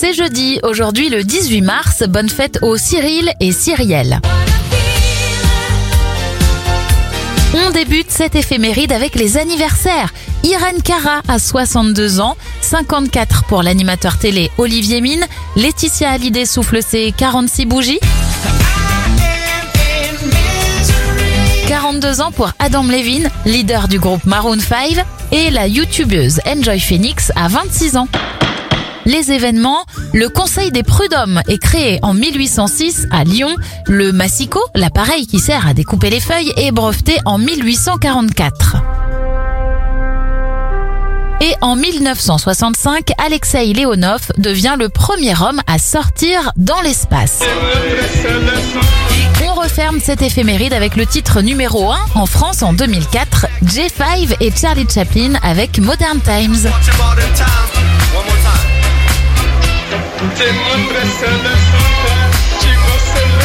C'est 0.00 0.14
jeudi, 0.14 0.58
aujourd'hui 0.62 1.10
le 1.10 1.24
18 1.24 1.60
mars. 1.60 2.04
Bonne 2.08 2.30
fête 2.30 2.60
aux 2.62 2.78
Cyril 2.78 3.30
et 3.38 3.52
Cyrielle. 3.52 4.18
On 7.52 7.70
débute 7.70 8.10
cette 8.10 8.34
éphéméride 8.34 8.92
avec 8.92 9.14
les 9.14 9.36
anniversaires. 9.36 10.14
Irène 10.42 10.80
Cara 10.82 11.20
a 11.28 11.38
62 11.38 12.20
ans, 12.20 12.38
54 12.62 13.44
pour 13.44 13.62
l'animateur 13.62 14.16
télé 14.16 14.50
Olivier 14.56 15.02
Mine, 15.02 15.26
Laetitia 15.54 16.12
Hallyday 16.12 16.46
souffle 16.46 16.82
ses 16.82 17.12
46 17.14 17.66
bougies. 17.66 18.00
42 21.68 22.22
ans 22.22 22.32
pour 22.32 22.52
Adam 22.58 22.84
Levine, 22.84 23.28
leader 23.44 23.86
du 23.86 23.98
groupe 23.98 24.24
Maroon 24.24 24.60
5, 24.60 25.04
et 25.32 25.50
la 25.50 25.66
youtubeuse 25.66 26.40
Enjoy 26.46 26.80
Phoenix 26.80 27.32
a 27.36 27.48
26 27.48 27.98
ans. 27.98 28.08
Les 29.10 29.32
événements, 29.32 29.84
le 30.14 30.28
Conseil 30.28 30.70
des 30.70 30.84
prud'hommes 30.84 31.42
est 31.48 31.58
créé 31.58 31.98
en 32.02 32.14
1806 32.14 33.08
à 33.10 33.24
Lyon. 33.24 33.48
Le 33.88 34.12
massicot, 34.12 34.62
l'appareil 34.76 35.26
qui 35.26 35.40
sert 35.40 35.66
à 35.66 35.74
découper 35.74 36.10
les 36.10 36.20
feuilles, 36.20 36.52
est 36.56 36.70
breveté 36.70 37.16
en 37.24 37.36
1844. 37.36 38.76
Et 41.40 41.52
en 41.60 41.74
1965, 41.74 43.10
Alexei 43.18 43.72
Leonov 43.72 44.30
devient 44.38 44.76
le 44.78 44.88
premier 44.88 45.34
homme 45.42 45.60
à 45.66 45.80
sortir 45.80 46.52
dans 46.54 46.80
l'espace. 46.80 47.40
On 49.44 49.54
referme 49.54 49.98
cette 49.98 50.22
éphéméride 50.22 50.72
avec 50.72 50.94
le 50.94 51.04
titre 51.04 51.40
numéro 51.40 51.90
1 51.90 51.98
en 52.14 52.26
France 52.26 52.62
en 52.62 52.74
2004, 52.74 53.48
J5 53.64 54.36
et 54.38 54.52
Charlie 54.52 54.86
Chaplin 54.88 55.32
avec 55.42 55.80
Modern 55.80 56.20
Times. 56.20 56.70
Você 60.40 60.52
me 60.52 60.58
é 60.58 60.88
pressa 60.88 61.26
tá? 61.26 62.30
você 62.62 63.39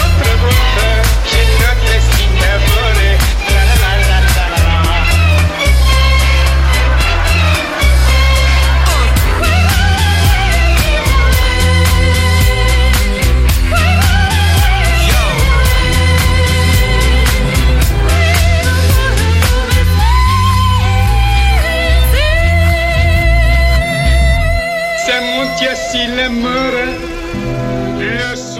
Tiens, 25.57 25.75
s'il 25.75 26.15
meurt, 26.31 26.99
le 27.99 28.35
son. 28.35 28.55